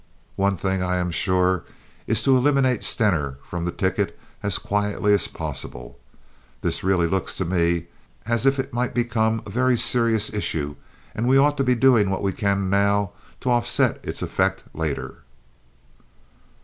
[0.35, 1.63] One thing, I am sure,
[2.07, 5.99] is to eliminate Stener from the ticket as quietly as possible.
[6.63, 7.85] This really looks to me
[8.25, 10.75] as if it might become a very serious issue,
[11.13, 13.11] and we ought to be doing what we can now
[13.41, 15.17] to offset its effect later."